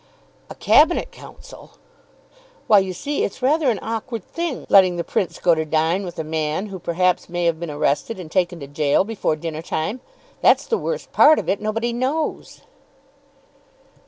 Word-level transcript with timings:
"A 0.49 0.55
Cabinet 0.55 1.11
Council!" 1.11 1.73
"Why, 2.65 2.79
you 2.79 2.91
see 2.91 3.23
it's 3.23 3.43
rather 3.43 3.69
an 3.69 3.77
awkward 3.83 4.23
thing, 4.23 4.65
letting 4.67 4.95
the 4.95 5.03
Prince 5.03 5.37
go 5.37 5.53
to 5.53 5.63
dine 5.63 6.03
with 6.05 6.17
a 6.17 6.23
man 6.23 6.69
who 6.69 6.79
perhaps 6.79 7.29
may 7.29 7.45
have 7.45 7.59
been 7.59 7.69
arrested 7.69 8.19
and 8.19 8.31
taken 8.31 8.59
to 8.61 8.65
gaol 8.65 9.03
before 9.03 9.35
dinner 9.35 9.61
time. 9.61 10.01
That's 10.41 10.65
the 10.65 10.79
worst 10.79 11.11
part 11.11 11.37
of 11.37 11.47
it. 11.47 11.61
Nobody 11.61 11.93
knows." 11.93 12.61